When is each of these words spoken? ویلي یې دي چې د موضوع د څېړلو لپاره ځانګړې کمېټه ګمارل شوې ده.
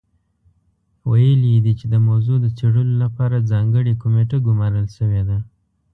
ویلي 1.09 1.49
یې 1.55 1.59
دي 1.65 1.73
چې 1.79 1.85
د 1.93 1.95
موضوع 2.07 2.37
د 2.41 2.47
څېړلو 2.57 2.95
لپاره 3.03 3.47
ځانګړې 3.51 3.93
کمېټه 4.01 4.37
ګمارل 4.47 4.87
شوې 4.97 5.21
ده. 5.29 5.37